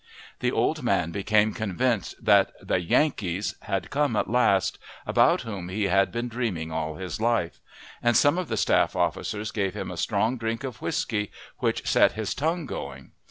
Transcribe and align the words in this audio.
The 0.39 0.51
old 0.51 0.81
man 0.81 1.11
became 1.11 1.53
convinced 1.53 2.15
that 2.25 2.53
the 2.59 2.79
"Yankees" 2.81 3.53
had 3.61 3.91
come 3.91 4.15
at 4.15 4.27
last, 4.27 4.79
about 5.05 5.41
whom 5.43 5.69
he 5.69 5.83
had 5.83 6.11
been 6.11 6.27
dreaming 6.27 6.71
all 6.71 6.95
his 6.95 7.21
life; 7.21 7.59
and 8.01 8.17
some 8.17 8.39
of 8.39 8.47
the 8.47 8.57
staff 8.57 8.95
officers 8.95 9.51
gave 9.51 9.75
him 9.75 9.91
a 9.91 9.97
strong 9.97 10.39
drink 10.39 10.63
of 10.63 10.81
whiskey, 10.81 11.31
which 11.59 11.85
set 11.87 12.13
his 12.13 12.33
tongue 12.33 12.65
going. 12.65 13.11